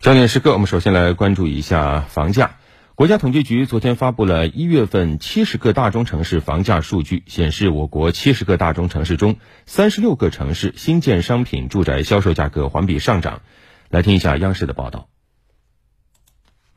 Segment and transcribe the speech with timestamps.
[0.00, 2.56] 焦点时刻，我们首先来关注一下房价。
[2.94, 9.36] 国家统计局昨天发布了一月份七十个大中城市房价数据，显示我国七十个大中城市中，
[9.66, 13.42] 三十六个城市新建商品住宅销售价格环比上涨。
[13.90, 15.10] 来听一下央视的报道。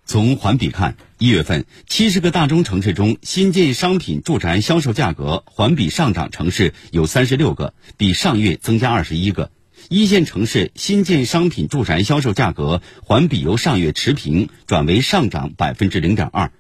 [0.04, 9.50] 从环比看，一月份七十个大中城市中，新建商品住宅销售价格环比上涨城市有三十六个，比上月增加二十一个。
[9.90, 16.52] 一线城市新建商品住宅销售价格环比由上月持平转为上涨百分之零点二，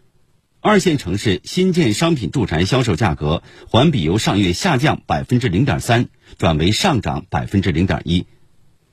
[0.59, 8.25] 二线城市新建商品住宅销售价格环比由上月下降百分之零点三转为上涨百分之零点一，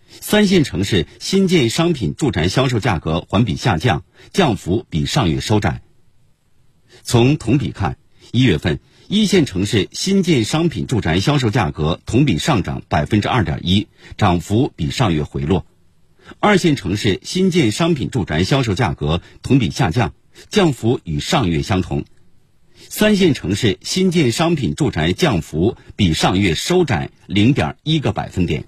[0.08, 5.82] 三线城市新建商品住宅销售价格环比下降，降幅比上月收窄。
[7.02, 7.98] 从同比看，
[8.32, 8.80] 一月份。
[9.12, 15.64] 一线城市新建商品住宅销售价格同比上涨百分之二点一，涨幅比上月回落；
[16.38, 20.14] 二线城市新建商品住宅销售价格同比下降，
[20.48, 22.04] 降幅与上月相同；
[22.76, 28.64] 三线城市新建商品住宅降幅比上月收窄零点一个百分点。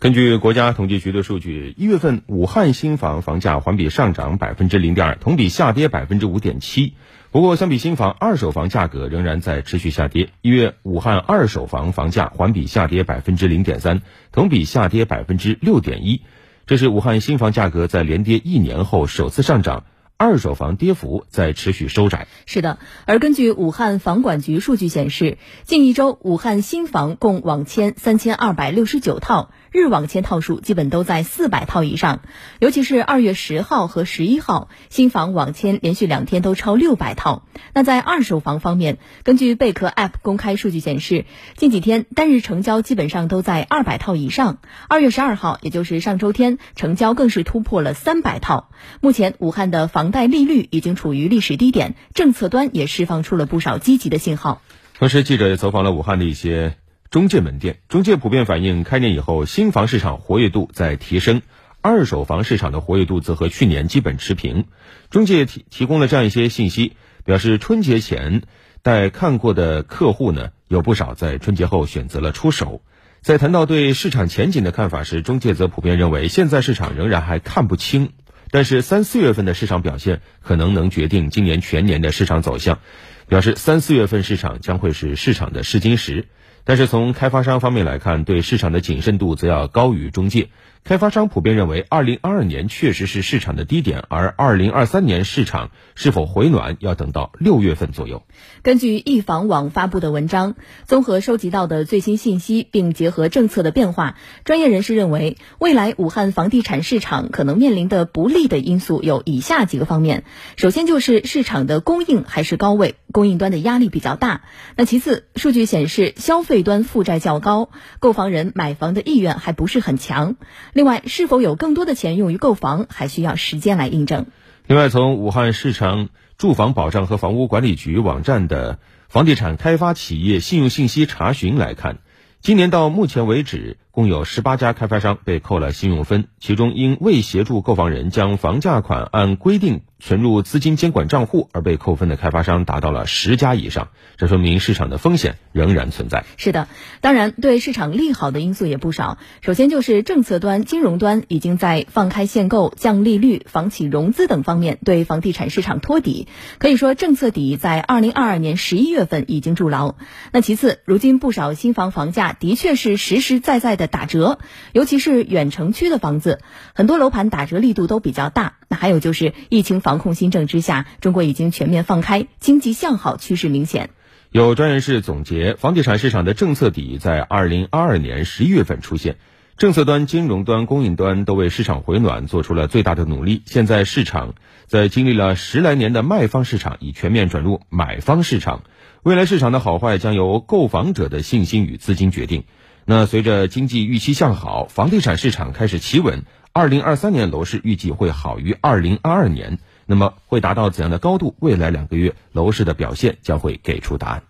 [0.00, 6.94] 根据国家统计局的数据，一月份武汉新房房价环比上涨百分之零点二，同比下跌百分之五点七。
[7.30, 10.30] 不过，相比新房，二手房价格仍然在持续下跌。
[10.40, 14.00] 一月武汉二手房房价环比下跌百分之零点三，
[14.32, 16.22] 同比下跌百分之六点一。
[16.66, 19.84] 这是武汉新房价格在连跌一年后首次上涨。
[20.20, 22.26] 二手房跌幅在持续收窄。
[22.44, 32.20] 是的，而根据武汉房管局数据显示，近一周武汉新房共网签三千二百六十九套，日网签套数基本都在四百套以上。
[32.58, 37.46] 尤其是二月十号和十一号，新房网签连续两天都超六百套。
[37.72, 41.24] 那在二手房方面，根据贝壳 App 公开数据显示，
[41.56, 44.58] 近几天单日成交基本上都在二百套以上。
[44.86, 48.68] 二月十二号，也就是上周天，成交更是突破了三百套。
[49.00, 54.62] 目前，武汉的房贷利率已经处于历史低点，政策端也释放出了不少积极的信号。
[54.98, 56.76] 同时，记者也走访了武汉的一些
[57.10, 61.42] 中介门店，中介普遍反映，开年以后新房市场活跃度在提升，
[61.80, 64.66] 二手房市场的活跃度则和去年基本持平。
[65.08, 66.92] 中介提提供了这样一些信息，
[67.24, 68.42] 表示春节前
[68.82, 72.82] 待看过的客户呢，有不少在春节后选择了出手。
[73.22, 78.12] 在谈到对市场前景的看法时，中介则普遍认为，现在市场仍然还看不清。
[78.50, 82.80] 但是三四月份的市场表现可能能决定今年全年的市场走向，
[83.28, 86.26] 表示三四月份市场将会是市场的试金石。
[86.64, 90.48] 但是从开发商方面来看，对市场的谨慎度则要高于中介。
[90.82, 98.24] 开发商普遍认为，二零二二年确实是市场的低点，而二零二三年市场是否回暖，要等到六月份左右。
[98.62, 110.24] 根据易房网发布的文章，综合收集到的最新信息，并结合政策的变化，专业人士认为，未来武汉房地产市场可能面临的不利的因素有以下几个方面：
[110.56, 114.40] 首先就是市场的供应还是高位，供应端的压力比较大；
[114.76, 117.68] 那其次，数据显示消费端负债较高，
[118.00, 120.36] 购房人买房的意愿还不是很强。
[120.72, 124.26] 另外，是否有更多的钱用于购房，还需要时间来印证。
[124.66, 126.08] 另外，从武汉市场
[126.38, 131.98] 住房保障和房屋管理局网站的房地产开发企业信用信息查询来看，
[132.40, 139.82] 今年到目前为止，共有十八家开发商被扣了信用分，其中因未协助购房人将房价款按规定。
[140.02, 146.24] 存入资金监管账户而被扣分的开发商达到了十家以上，这说明市场的风险仍然存在。
[146.38, 146.68] 是的，
[147.02, 149.18] 当然对市场利好的因素也不少。
[149.42, 159.96] 首先就是政策端、金融端已经在放开限购、降利率、房企融资等方面对房地产市场托底，可以说政策底在二零二二年十一月份已经筑牢。
[160.32, 164.38] 那其次，如今不少新房房价的确是实实在在的打折，
[164.72, 166.40] 尤其是远城区的房子，
[166.74, 168.54] 很多楼盘打折力度都比较大。
[168.68, 173.90] 那还有就是疫情防控新政之下，中国已经全面放开，经济向好趋势明显。
[174.30, 179.16] 有专业人士总结，房地产市场的政策底在二零二二年十一月份出现，
[179.56, 183.42] 政策端、金融端、供应端都为市场回暖做出了最大的努力。
[183.44, 184.34] 现在市场
[184.66, 188.62] 在经历了十来年的卖方市场，已全面转入买方市场。
[189.02, 192.44] 未来市场的好坏将由购房者的信心与资金决定。
[192.92, 196.24] 那随着经济预期向好，房地产市场开始企稳。
[196.52, 201.36] 二零二三年楼市预计会好于二零二二年，那么会达到怎样的高度？
[201.38, 204.24] 未来两个月楼市的表现将会给出答案。